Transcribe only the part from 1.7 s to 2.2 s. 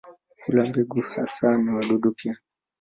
wadudu